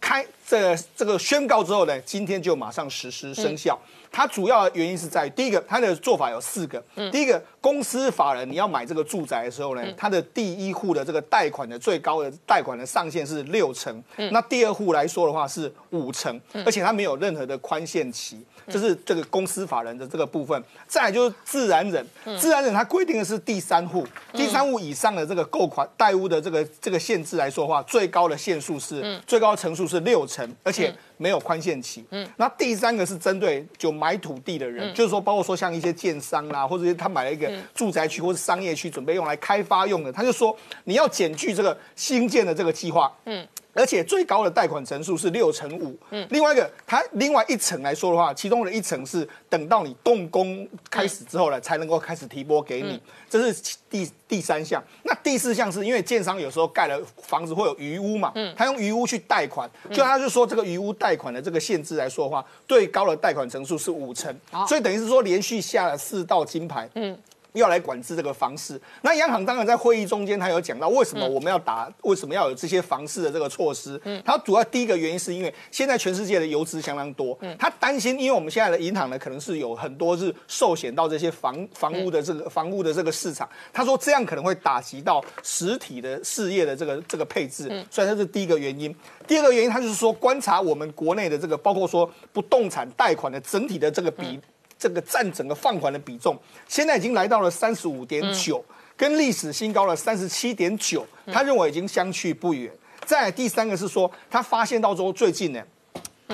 [0.00, 3.78] 开这这个宣告之后呢，今天就马上实施生效。
[4.14, 6.84] 它主要的原因是在于第一个，它的做法有四个。
[7.10, 18.38] 第一个，公司法人你要买这个住宅的时候呢，它的第一户的这个贷款的最高的贷款的上限是六成，那第二户来说的话是五成，而且它没有任何的宽限期。
[18.68, 22.06] 这是这个公司法人的这个部分，再来就是自然人，
[22.38, 32.04] 自然人它规定的是第三户，第三户以上的这个购款贷屋的这个这个限制来说话，最高的限数是最高层数是六成，而且没有宽限期。
[32.10, 43.12] 嗯，那第三个是针对就买土地的人，就是说包括说像一些建商啊，或者是他买了一个住宅区或者商业区，准备用来开发用的，他就说你要减去这个新建的这个计划。
[43.24, 43.44] 嗯。
[43.74, 54.82] 而且最高的贷款层数是六成五，嗯，另外一个，它另外一层来说的话，其中的一层是等到你动工开始之后呢，才能够开始提拨给你，这是第第三项。
[55.04, 64.34] 那第四项是因为建商有时候盖了房子会有余屋嘛，嗯，他用余屋去贷款，就他就说这个余屋贷款的这个限制来说的话，最高的贷款层数是五成，
[64.68, 67.16] 所以等于是说连续下了四道金牌，嗯。
[67.52, 74.00] 要来管制这个房市，那央行当然在会议中间，他有讲到为什么我们要打，为什么要有这些房市的这个措施。
[74.04, 83.48] 嗯，他主要第一个原因是因为现在全世界的游资相当多，嗯他担心，因为我们现在的银行呢，可能是有很多是受险到这些房房屋的这个房屋的这个市场。
[83.72, 88.94] 他说这样可能会打击到实体的事业的这个这个配置，嗯所以这是第一个原因。
[89.26, 94.40] 第二个原因，他就是说观察我们国内的这个，包括说不动产贷款的整体的这个比。
[94.82, 98.64] 这个占整个放款的比重，现在已经来到了三十五点九。
[98.96, 102.70] 跟历史新高了三十七点九，他认为已经相去不远。
[103.04, 105.62] 再来第三个是说，他发现到说最近呢。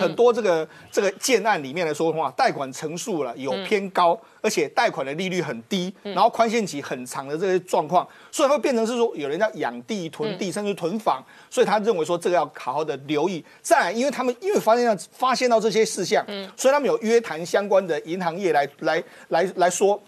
[0.00, 13.44] 很多这个这个建案里面来说的话，贷款成数了有偏高，而且贷款的利率很低，然后宽限期很长的这些状况，所以会变成是说有人要养地、囤地，甚至囤房，所以他认为说这个要好好的留意。
[13.60, 16.24] 再来，因为他们因为发现到发现到这些事项，
[16.56, 20.00] 所以他们有约谈相关的银行业来来来来说。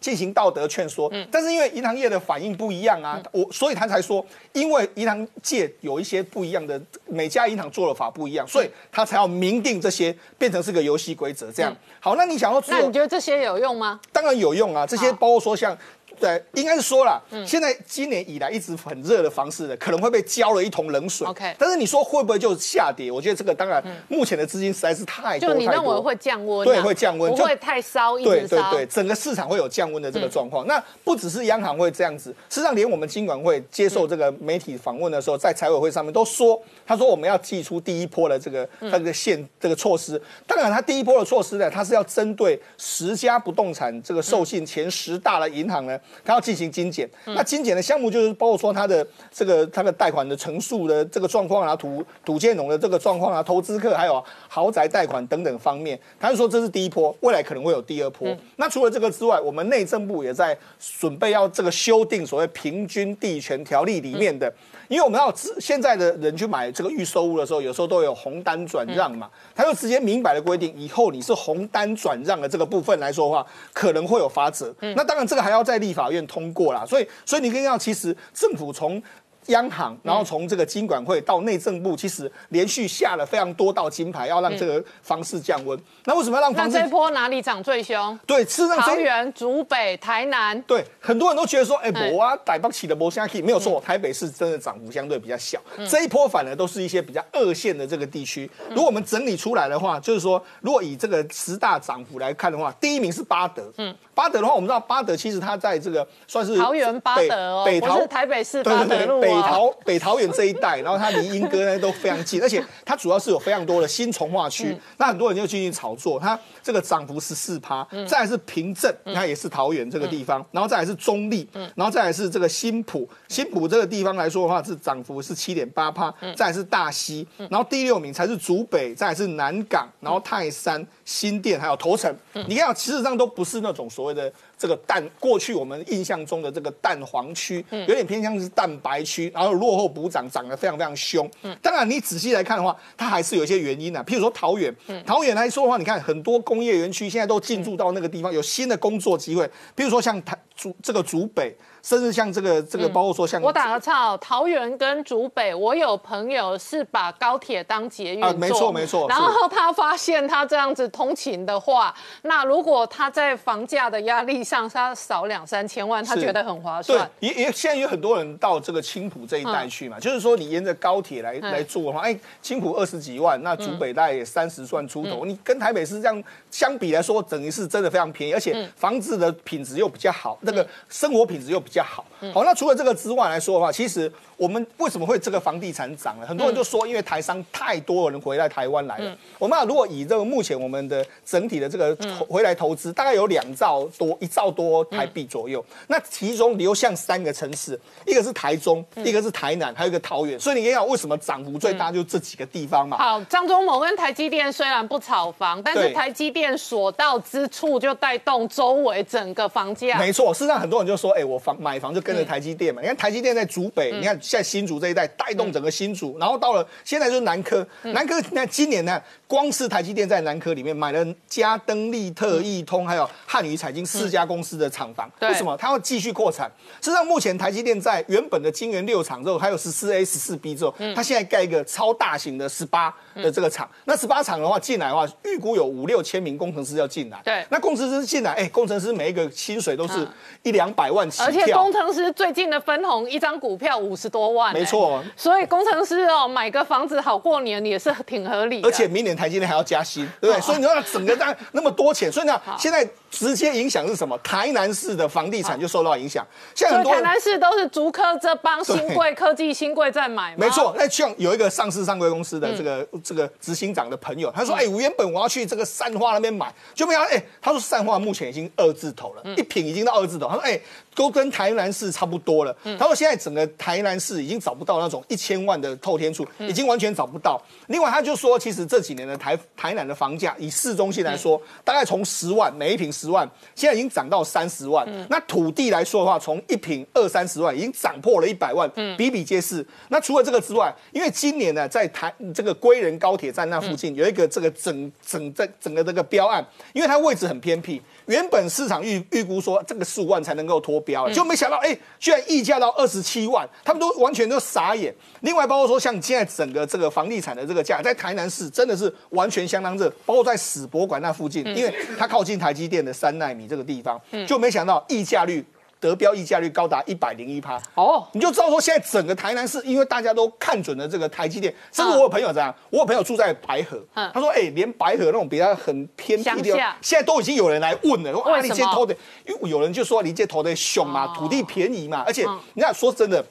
[0.00, 11.50] 进行道德劝说，但是因为银行业的反应不一样啊，我所以他才说，因为银行界有一些不一样的，每家银行做的法不一样，所以他才要明定这些，变成是个游戏规则。
[11.50, 14.00] 这样好，那你想要，那你觉得这些有用吗？
[14.12, 15.76] 当然有用啊，这些包括说像。
[16.20, 21.26] 对，应该是说了，现在今年以来一直很热的房市的，可能会被浇了一桶冷水。
[21.26, 23.10] OK，但是你说会不会就下跌？
[23.10, 26.64] 我觉得这个当然，目前的资金实在是太多就你认为会降温？
[26.64, 30.66] 对，会降温，不会太烧，对对对，整个市场会有降温的这个状况。
[30.66, 40.20] 那不只是央行会这样子，事实上连我们金管会接受这个媒体访问的时候，在财委会上面都说，他说我们要祭出第一波的这个这个限这个措施。
[40.46, 46.88] 当然，他第一波的措施呢，他是要针对十家不动产这个授信前十大的银行呢，他要进行精。
[46.90, 56.00] 简，那精简的项目就是包括说它的这个它的贷款的成数的这个状况啊，土土建农的这个状况啊，投资客还有豪宅贷款等等方面。
[56.18, 58.34] 他就说这是第一波，未来可能会有第二波。
[58.56, 60.56] 那除了这个之外，我们内政部也在
[60.98, 64.50] 准备要这个修订所谓平均地权条例里面的。
[64.88, 65.30] 因为我们要
[65.60, 74.74] 现在的人去买这个预售屋的时候，有时候都有红单转让嘛，他就直接明白的规定，以后你是红单转让的这个部分来说的话，可能会有罚则。
[74.96, 79.02] 那当然这个还要在立法院通过啦，所以所以你可以看到，其实政府从。
[79.48, 85.78] 央行，然后从这个金管会到内政部，其实连续下了非常多道金牌，要让这个房市降温。
[86.04, 86.76] 那为什么要让房市？
[86.76, 88.18] 那这波哪里涨最凶？
[88.26, 90.60] 对，事实上，桃园、竹北、台南。
[90.64, 95.58] 对，很多人都觉得说，哎，我啊，台北起的波下去没有错，台北市真的涨幅相对比较小。
[95.88, 98.50] 这一波反而都是一些比较二线的这个地区。
[98.68, 103.72] 如果我们整理出来的话，就是说，如果以这个十大涨幅来看的话，第一名是巴德。
[103.78, 110.28] 嗯，巴德的话，我们知道巴德其实它在这个算是桃园巴德哦，北桃台北市巴德路北桃北桃园。
[110.32, 116.18] 这一带，然后它离莺歌呢都非常近，而且它主要是有非常多的新从化区，那很多人就进行炒作。
[116.20, 132.14] 它这个涨幅十四趴，再来是平镇，它也是桃园这个地方，然后再来是中立，然后再来是这个新浦，新浦这个地方来说的话是涨幅是七点八趴，再来是大溪，然后第六名才是竹北，再来是南港，然后泰山、新店还有头城。
[132.46, 134.32] 你看，其实上都不是那种所谓的。
[134.58, 141.30] 这个蛋过去我们印象中的这个蛋黄区，有点偏向是蛋白区，然后落后补涨，涨得非常非常凶。
[141.62, 144.02] 当然你仔细来看的话，它还是有一些原因的。
[144.04, 144.74] 譬如说桃园，
[145.06, 149.44] 桃园来说的话，你看很多工业园区现在都进驻到那个地方，有新的工作机会。
[149.76, 151.56] 譬如说像台竹这个竹北。
[151.80, 159.08] 甚至像这个这个，包括说像我打个岔，桃园跟竹北，我有朋友是把高铁当捷运啊，没错没错。
[159.08, 167.10] 然后他发现他这样子通勤的话，那如果他在房价的压力上，他少两三千万，他觉得很划算。
[167.20, 182.06] 对，也也现在有很多人到这个青浦这一带去嘛，就是说你沿着高铁来来做的话，哎，青浦二十几万，那竹北大概也三十万出头，你跟台北市这样相比来说，等于是真的非常便宜，而且房子的品质又比较好，那个生活品质又比较好。
[182.32, 186.26] 好，那除了这个之外来说的话，其实我们为什么会这个房地产涨了？
[186.26, 189.16] 很多人就说，因为台商太多人回来台湾来了。
[189.38, 191.96] 我们如果以这个目前我们的整体的这个
[192.28, 195.64] 回来投资，大概有两兆多，一兆多台币左右。
[195.86, 200.38] 那其中流向三个城市，一个是台中，一个是台南，还有一个桃园。
[200.40, 202.98] 所以你可以讲为什么涨幅最大，就这几个地方嘛。
[202.98, 209.96] 好，张忠谋跟台积电虽然不炒房，但是台积电所到之处就带动周围整个房价。
[209.98, 212.00] 没错，事实上很多人就说，哎，我房买房就。
[212.08, 225.56] 跟着台积电嘛，你看台积电在竹北，你看现在新竹这一带带动整个新竹，然后到了现在就是南科，南科那今年呢，光是台积电在南科里面买了嘉登、利特、易通还有汉语财经四家公司的厂房，为什么？
[225.56, 226.48] 它要继续扩产。
[226.82, 233.68] 实际上，目前台积电在原本的晶圆六厂之后，还有十四 A、十四 B 之后，它现在盖一个超大型的十八的这个厂。
[233.86, 237.18] 那十八厂的话进来的话，预估有五六千名工程师要进来。
[237.24, 240.06] 对，那工程师进来，哎，工程师每一个薪水都是
[240.42, 241.26] 一两百万起跳。
[241.26, 244.52] 而且工程师最近的分红，一张股票五十多万。
[244.52, 245.02] 没错。
[245.16, 248.62] 所以工程师哦，买个房子好过年也是挺合理。
[248.62, 250.40] 而且明年台积电还要加薪，对不对？
[250.42, 252.86] 所以你要整个那那么多钱，所以呢，现在。
[253.10, 254.17] 直接影响是什么？
[254.22, 256.26] 台南市的房地产就受到影响。
[256.54, 260.34] 像很多台南市都是竹科这帮新贵科技新贵在买。
[260.36, 270.28] 没错，那像有一个上市上柜公司的这个这个执行长的朋友，他说：“哎，我原本我要去这个善化那边买，就没有哎，他说善化目前已经二字头了，一品已经到二字头。
[270.28, 270.60] 他说：哎，
[270.98, 272.52] 都跟台南市差不多了。
[272.76, 277.40] 他说现在整个台南市已经找不到那种一千万的透天处，已经完全找不到。
[277.68, 284.84] 另外他就说，其实这几年的台台南的房价，以市中心来说，大概从十万每一平十万，现在已经涨到三十万。
[285.08, 289.64] 那土地来说的话，从一平二三十万，已经涨破了一百万，比比皆是。
[289.90, 297.80] 那除了这个之外，因为今年呢，在台这个归仁高铁站那附近有一个这个整整这整个这个标案，因为它位置很偏僻。
[298.06, 304.94] 原本市场预预估说这个十五万才能够脱标，就没想到哎，居然溢价到二十七万，他们都完全都傻眼。
[305.20, 315.44] 另外，包括说像现在整个这个房地产的这个价，在台南市真的是完全相当热，包括在史博馆那附近，因为它靠近台积电的三纳米这个地方，就没想到溢价率。
[315.80, 317.60] 得标溢价率高达一百零一趴。
[317.74, 328.94] 哦，你就知道说现在整个台南市，因为大家都看准了这个台积电，甚至我有朋友这样，我有朋友住在白河，他说哎，连白河那种比较很偏僻的，现在都已经有人来问了，说啊，你这投的，
[329.26, 333.24] 因为有人就说你这投的凶嘛，土地便宜嘛，而且你看说真的。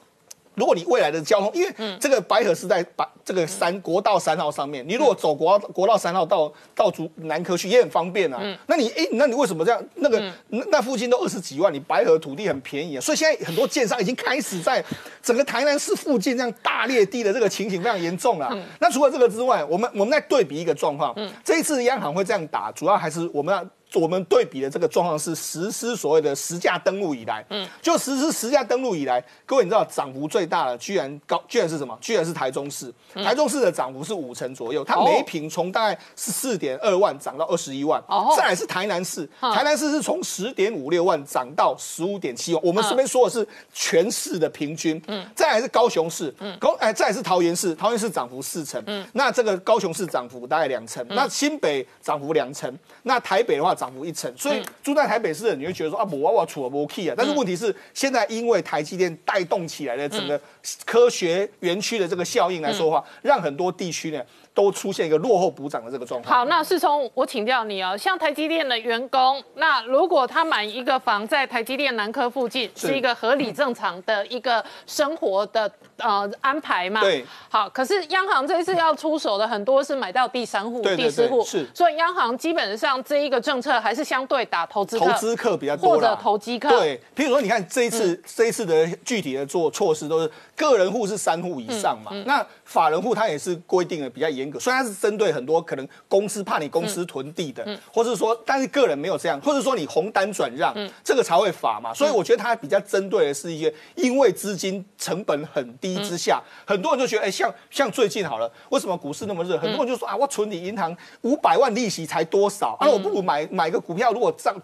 [0.58, 8.42] 如果你未来的交通，因为这个白河是在白这个三国道三号上面，你如果走国国道三号到到竹南科去也很方便啊。
[8.66, 9.80] 那你哎，那你为什么这样？
[9.96, 13.00] 那个那附近都二十几万，你白河土地很便宜啊。
[13.00, 14.84] 所以现在很多建商已经开始在
[15.22, 18.52] 整个台南市附近这样大裂地的这个情形非常严重了。
[18.80, 23.64] 那除了这个之外，我们我们再对比一个状况，这一次央行会这样打，主要还是我们要。
[23.94, 31.98] 我们对比的这个状况是实施所谓的实价登录以来，嗯，就实施实价登录以来，各位你知道涨幅最大的居然高，居然是什么？
[32.02, 52.72] 居然是台中市，台中市的涨幅是五成左右，它每平从大概十四点二万涨到二十一万，哦，再来是台南市，台南市是从十点五六万涨到十五点七万，我们这边说的是全市的平均，嗯，再来是高雄市，嗯，高哎再来是桃园市，桃园市涨幅四成，嗯，那这个高雄市涨幅大概两成，那新北涨幅两成，
[53.04, 53.88] 那台北的话涨。
[53.88, 57.16] 涨幅一成，所以住在台北市的你会觉得说啊，我我处了不 key 啊。
[57.18, 60.38] 但是问题是，现在因为台积电带动起来的整个
[60.86, 64.22] 科学园区的这个效应来说话，让很多地区呢。
[64.58, 66.36] 都出现一个落后补涨的这个状况。
[66.36, 77.02] 好，那世聪，我请教你哦，像台积电的员工，那如果他买一个房在台积电南科附近，是一个合理正常的一个生活的呃安排嘛？
[77.02, 77.26] 对。
[77.50, 81.68] 好，可是央行这一次要出手的很多是买到第三户、第四户，是。
[81.74, 86.70] 所以央行基本上这一个政策还是相对打投资投资客比较多或者投机客。
[86.70, 87.00] 对。
[87.16, 92.12] 譬如说，你看这一次这一次的具体的做措施都是个人户是三户以上嘛？
[92.26, 94.60] 那法人户它也是规定的比较严格。
[94.60, 100.74] 虽然是针对很多可能公司怕你公司囤地的，或是说，但是个人没有这样，或者说你红单转让，
[101.04, 101.94] 这个才会罚嘛。
[101.94, 109.58] 所以我觉得它比较针对的是一些因为资金成本很低之下，很多人就觉得，哎，像像最近好了，为什么股市那么热？
[109.58, 114.56] 很多人就说啊，我存你银行五百万利息才多少，那我不如买买个股票，如果涨。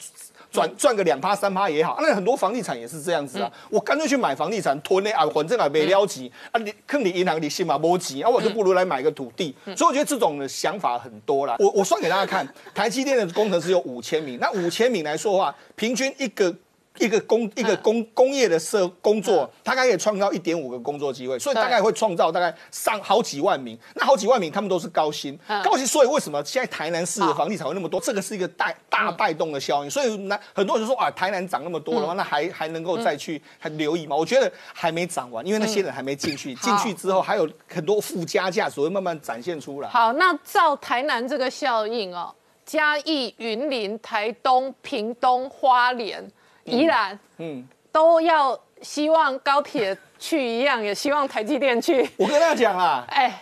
[0.52, 3.52] 赚赚个两趴三趴也好，那很多房地产也是这样子啊。
[3.72, 9.56] 我干脆去买房地产囤呢啊，反正啊没了急啊，你坑你银行你信嘛摸急啊，我就不如来买个土地。
[9.76, 11.56] 所以我觉得这种的想法很多啦。
[11.58, 16.56] 我我算给大家看，台积电的工程师有五千名，那五千名来说的话，平均一个。
[17.00, 23.78] 一个工一个工工业的社工作，大概可以创造一点五个工作机会，所以大概会创造大概上好几万名。
[23.96, 25.86] 那好几万名，他们都是高薪，高薪。
[25.88, 28.00] 所以为什么现在台南市的房地产会那么多？
[28.00, 29.90] 这个是一个带大带动的效应。
[29.90, 34.16] 所以那很多人就说啊，台南涨那么多的话，那还还能够再去还留意吗？
[34.16, 39.90] 我觉得还没涨完，因为那些人还没进去，进去之后还有很多附加价值会慢慢展现出来。
[39.90, 42.34] 好，那照台南这个效应哦，
[42.64, 46.24] 嘉义、云林、台东、屏东、花莲。
[46.66, 52.10] 宜兰，嗯，都要希望高铁去一样，也希望台积电去。
[52.18, 53.42] 我跟他讲啦， 哎，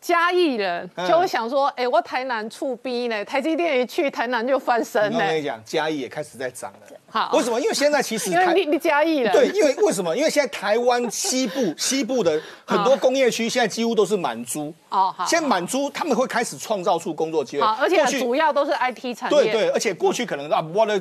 [0.00, 5.18] 嘉义人就会想说，哎，我台南触逼呢，台积电一去，台南就翻身呢。
[5.18, 6.78] 我跟你讲，嘉义也开始在涨了。
[7.10, 7.60] 好，为什么？
[7.60, 9.32] 因为现在其实因为你你嘉义了。
[9.32, 10.14] 对，因为为什么？
[10.16, 14.72] 因为现在台湾西部西部的很多工业区现在几乎都是满租。
[14.90, 15.24] 哦，好。
[15.26, 17.66] 现在满租，他们会开始创造出工作机会。
[17.66, 19.36] 好，而且主要都是 IT 产业。
[19.36, 21.00] 对对，而且过去可能啊，我的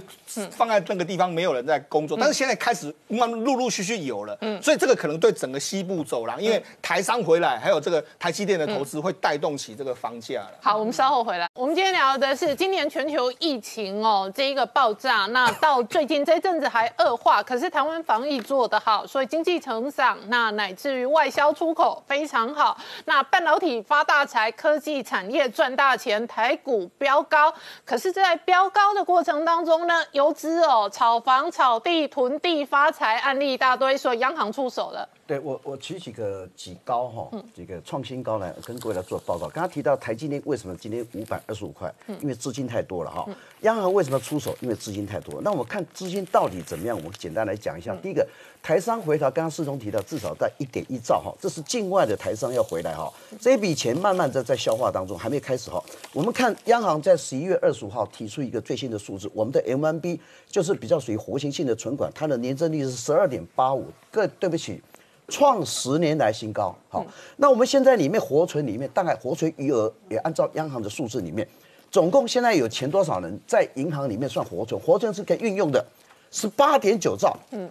[0.51, 4.37] 放在那个地方没有人在工作，但是现在开始慢慢陆陆续续有了。
[4.41, 4.61] 嗯。
[4.61, 10.51] 所以这个可能对整个西部走廊，因为台商回来，还有这个台积电的投资，会带动起这个房价了。
[10.61, 11.49] 好，我们稍后回来。
[11.53, 16.67] 我们今天聊的是今年全球疫情哦，这一个爆炸，那到最近这阵子。
[16.67, 22.77] 还恶化，可是台湾防疫做得好，所以经济成长，那乃至于外销出口非常好。
[23.05, 27.51] 那半导体发大财，科技产业赚大钱，台股飙高。
[27.85, 35.07] 可是，在飙高的过程当中呢，游资哦，炒房、炒地、囤地发财案例一大堆，所以央行出手了。
[35.27, 39.49] 对我，我举几个几高哈，几个创新高来跟各位来做报告。
[39.49, 41.93] 刚刚提到台积电为什么今天五百二十五块？
[42.21, 43.27] 因为资金太多了哈。
[43.61, 44.57] 央行为什么出手？
[44.61, 45.41] 因为资金太多。
[45.41, 46.95] 那我们看资金到底怎么样？
[46.95, 47.93] 我们简单来讲一下。
[47.97, 48.25] 第一个，
[48.63, 53.11] 台商回调，刚刚世忠提到至少在一点一兆哈，这是境外的台商要回来哈。
[53.37, 55.83] 这一笔钱慢慢在在消化当中，还没开始哈。
[56.13, 60.19] 我们看央行在十一月二十五号提出一个最新的数字，我们的 M1B
[60.49, 63.87] 就是比较属于活性性的存款，它的年增率是十二点八五。
[64.09, 64.81] 各对不起。
[65.29, 67.05] 创十年来新高，好，
[67.35, 71.45] 那我们现在里面活存里面大概活存余额也按照央行的数字里面，
[71.91, 74.79] 总共现在有钱多少人在银行里面算活存？
[74.79, 75.85] 活存是可以运用的，
[76.31, 77.69] 十八点九兆，嗯，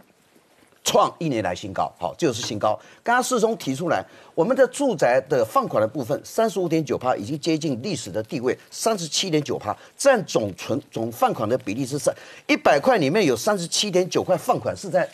[0.85, 2.79] 创一年来新高，好，就是新高。
[3.03, 4.05] 刚刚世忠提出来，
[4.35, 12.15] 我们的住宅的放款的部分三十五点九趴，已经接近历史的地位，三十七点九趴，占总存总放款的比例是三
[12.47, 15.09] 一百块里面有三十七点九块放款是在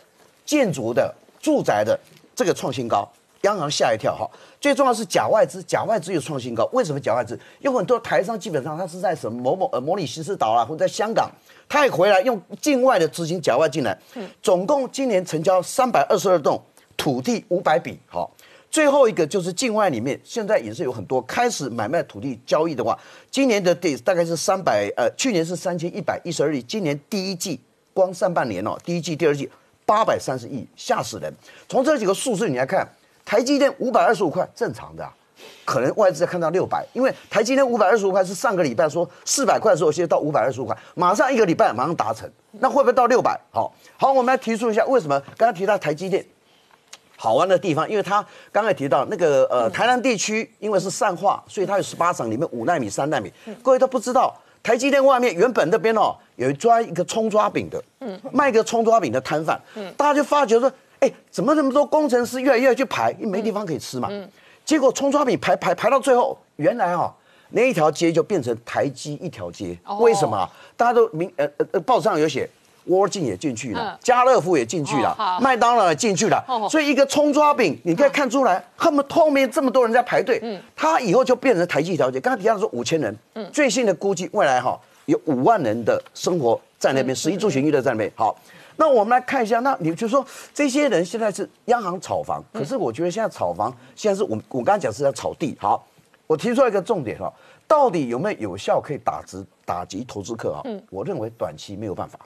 [0.44, 1.96] 建筑的住宅的。
[2.34, 3.08] 这个创新高，
[3.42, 4.28] 央行吓一跳哈。
[4.60, 6.68] 最重要是假外资，假外资又创新高。
[6.72, 7.38] 为什么假外资？
[7.60, 11.30] 有很多台商基本上他是在什么某某呃摩里西斯岛啊，或者在香港，
[11.68, 13.98] 他也回来用境外的资金假外进来。
[14.40, 16.60] 总共今年成交三百二十二栋
[16.96, 17.98] 土地五百笔。
[18.06, 18.30] 好，
[18.70, 22.96] 最后一个就是境外里面现在也是有很多开始买卖土地交易的话，
[23.30, 27.60] 今年的地大概是三百呃，去年是三千一百一十二亿，今年第一季
[27.92, 29.50] 光上半年哦，第一季、第二季。
[29.84, 31.32] 八百三十亿，吓死人！
[31.68, 32.86] 从这几个数字你来看，
[33.24, 35.08] 台积电五百二十五块正常的，
[35.64, 43.38] 可能外资看到六百，因为台积电五百二十五块是上个礼拜说四百块的时候，现在到五百二十五块，马上一个礼拜马上达成，那会不会到六百？
[43.50, 46.24] 好，好，我们来提出一下为什么刚才提到台积电
[47.16, 54.34] 好玩的地方，因为他刚才提到那个呃台南地区，因为是散化，所以它有十八省，里面五纳米、三纳米，各位都不知道。
[54.62, 64.28] 台积电外面原本那边哦，有一抓一个葱抓饼的，嗯，卖个葱抓饼的摊贩，嗯，大家就发觉说，哎，怎么那么多工程师越来越去排，因为没地方可以吃嘛，嗯，
[64.64, 67.12] 结果葱抓饼排排排到最后，原来哈
[67.50, 70.48] 那一条街就变成台积一条街，为什么？
[70.76, 72.48] 大家都明呃呃报纸上有写。
[72.86, 82.20] 沃进也进去了，家乐福也进去了，麦当劳也进去了，所以一个葱抓饼，你可以看出来，他们后面这么多人在排队，嗯，他以后就变成台积调节。
[82.20, 88.12] 刚刚提到说五千人，嗯，最新的估计未来哈有五万人的生活在那边，十一住行娱乐在那边。
[88.16, 88.36] 好，
[88.76, 95.56] 那我们来看一下，那你就说这些人现在是央行炒房，可是我觉得现在炒房现在是我我刚刚讲是在炒地。
[95.60, 95.86] 好，
[96.26, 97.32] 我提出来一个重点哈，
[97.68, 100.60] 到底有没有有效可以打击打击投资客啊？
[100.64, 102.18] 嗯，我认为短期没有办法。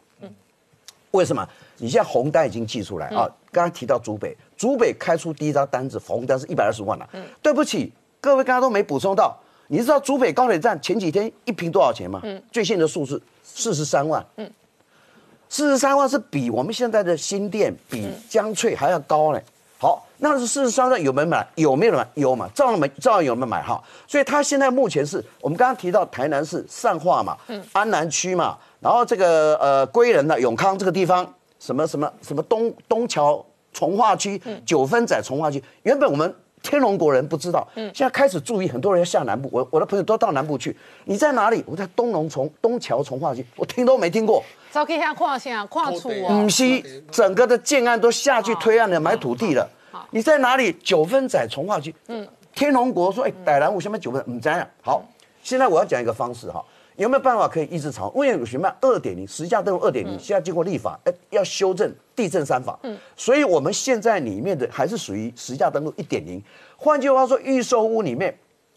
[1.16, 1.48] 为什么？
[1.78, 3.26] 你现在红单已经寄出来啊？
[3.50, 7.08] 刚刚提到竹北，竹北开出第一张单子，红单是一百二十万了。
[7.12, 9.36] 嗯，对不起，各位刚刚都没补充到。
[9.68, 12.20] 你知道竹北高铁站前几天一平多少钱吗？
[12.22, 14.24] 嗯，最新的数字四十三万。
[14.36, 14.48] 嗯，
[15.48, 19.40] 四十三万是比我们现在的新店、比江翠还要高呢。
[19.40, 19.44] 好，
[20.18, 21.46] 那是四十三万有没有买？
[21.56, 22.08] 有没有买？
[22.14, 22.48] 有嘛？
[22.54, 23.82] 照样没，照样有没有买哈？
[24.06, 28.56] 所以他现在目前是我们刚刚提到台南市善化嘛，嗯，安南区嘛。
[28.80, 31.26] 然后这个呃归仁的永康这个地方，
[31.58, 39.48] 什么什么什么东东桥从化区、九分仔从化区，原本我们天龙国人不知道，现在开始注意，很多人要下南部。
[39.52, 41.62] 我我的朋友都到南部去，你在哪里？
[41.66, 44.42] 我在东龙从东桥从化区，我听都没听过。
[44.70, 46.34] 早可以下跨线啊，跨处啊。
[46.34, 49.68] 唔西整个的建案都下去推案了，买土地了。
[50.10, 50.72] 你在哪里？
[50.82, 51.94] 九分仔从化区。
[52.08, 52.26] 嗯。
[52.54, 54.66] 天龙国说，哎，傣南我先买九分，唔这样。
[54.80, 55.04] 好，
[55.42, 56.64] 现在我要讲一个方式哈。
[56.96, 58.10] 有没有办法可以抑制潮？
[58.14, 62.78] 因为有什么二点零，实价登录二点零，现在经过立法，哎，要修正地震三法。
[62.84, 66.42] 嗯，所以我们现在里面的还是属于实价登录一点零。
[66.78, 68.34] 换句话说，预售屋里面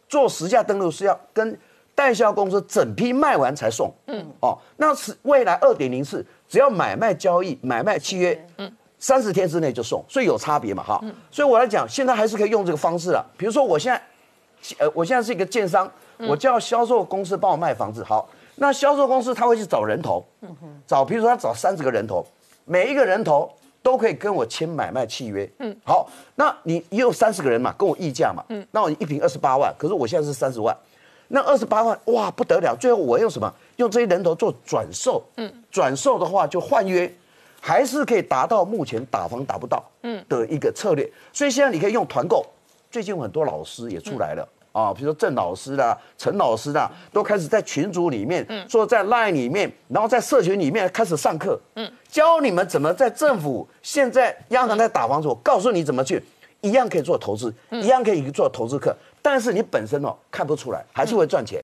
[0.09, 1.57] 做实价登录是要跟
[1.95, 3.89] 代销公司整批卖完才送。
[4.07, 11.01] 嗯，哦，那是未来二点零是只要买卖交易、买卖契约，嗯，三十天之内就送，所以有差别嘛，哈。
[11.31, 13.25] 所以我来讲，现在还是可以用这个方式了。
[13.37, 14.01] 比如说，我现在，
[14.77, 15.89] 呃，我现在是一个建商。
[16.27, 20.21] 我叫销售公司帮我卖房子，好，那销售公司他会去找人头，
[20.85, 22.25] 找，比如说他找三十个人头，
[22.65, 23.49] 每一个人头
[23.81, 30.75] 都可以跟我签买卖契约，嗯，好，那你也有三十个人嘛，跟我议价嘛，嗯，那我一瓶二十八万，可是我现在是三十万，
[31.29, 33.49] 那二十八万哇不得了，最后我用什么？
[33.77, 37.09] 用这些人头做转售，嗯，转售的话就换约，
[37.61, 40.23] 还是可以达到目前打房达不到，嗯。
[40.27, 42.45] 的一个策略，所以现在你可以用团购，
[42.91, 44.47] 最近有很多老师也出来了。
[44.71, 48.69] 啊，比如说郑老师啦、陈老师啦，都开始在群组里面，嗯。
[48.69, 56.23] 说在 Line 里面，然后在社群里面开始上课，嗯，教你们怎么在政府现在央行在打房子，我告诉你怎么去，
[56.61, 61.57] 一样可以做投资，一样可以做投资客，但是你本身哦看不出来，还是会赚钱。